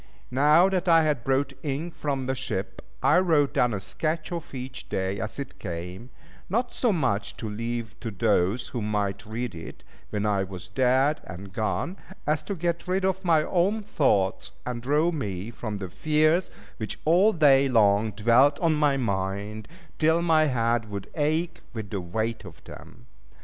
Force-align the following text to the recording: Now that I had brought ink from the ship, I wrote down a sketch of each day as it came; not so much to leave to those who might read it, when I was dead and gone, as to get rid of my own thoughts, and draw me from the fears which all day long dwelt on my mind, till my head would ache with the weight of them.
Now 0.31 0.67
that 0.67 0.87
I 0.87 1.03
had 1.03 1.23
brought 1.23 1.53
ink 1.61 1.93
from 1.93 2.25
the 2.25 2.33
ship, 2.33 2.81
I 3.03 3.19
wrote 3.19 3.53
down 3.53 3.71
a 3.71 3.79
sketch 3.79 4.31
of 4.31 4.51
each 4.55 4.89
day 4.89 5.19
as 5.19 5.37
it 5.37 5.59
came; 5.59 6.09
not 6.49 6.73
so 6.73 6.91
much 6.91 7.37
to 7.37 7.47
leave 7.47 7.93
to 7.99 8.09
those 8.09 8.69
who 8.69 8.81
might 8.81 9.27
read 9.27 9.53
it, 9.53 9.83
when 10.09 10.25
I 10.25 10.43
was 10.43 10.69
dead 10.69 11.21
and 11.25 11.53
gone, 11.53 11.97
as 12.25 12.41
to 12.49 12.55
get 12.55 12.87
rid 12.87 13.05
of 13.05 13.23
my 13.23 13.43
own 13.43 13.83
thoughts, 13.83 14.53
and 14.65 14.81
draw 14.81 15.11
me 15.11 15.51
from 15.51 15.77
the 15.77 15.89
fears 15.89 16.49
which 16.77 16.99
all 17.05 17.31
day 17.31 17.69
long 17.69 18.09
dwelt 18.09 18.57
on 18.57 18.73
my 18.73 18.97
mind, 18.97 19.67
till 19.99 20.23
my 20.23 20.45
head 20.45 20.89
would 20.89 21.11
ache 21.13 21.61
with 21.75 21.91
the 21.91 22.01
weight 22.01 22.43
of 22.43 22.63
them. 22.63 23.05